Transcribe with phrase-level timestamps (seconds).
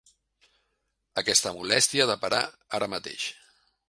[1.21, 2.39] Aquesta molèstia ha de parar
[2.79, 3.27] ara mateix.